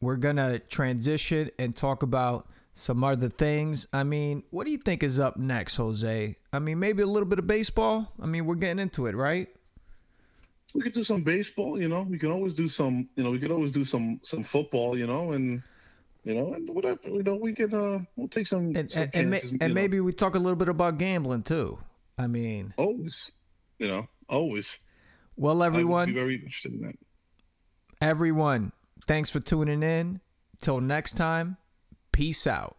[0.00, 3.88] We're going to transition and talk about some other things.
[3.92, 6.34] I mean, what do you think is up next, Jose?
[6.52, 8.10] I mean, maybe a little bit of baseball?
[8.22, 9.48] I mean, we're getting into it, right?
[10.74, 11.80] We could do some baseball.
[11.80, 13.08] You know, we can always do some.
[13.16, 14.96] You know, we could always do some some football.
[14.96, 15.60] You know, and
[16.22, 17.00] you know, and whatever.
[17.06, 17.74] You know, we can.
[17.74, 18.72] Uh, we'll take some.
[18.76, 21.76] And, some and, and, ma- and maybe we talk a little bit about gambling too.
[22.16, 23.32] I mean, always.
[23.80, 24.76] You know, always.
[25.36, 26.94] well, everyone, very interested in that.
[28.02, 28.72] everyone,
[29.06, 30.20] thanks for tuning in.
[30.60, 31.56] Till next time,
[32.12, 32.76] peace out.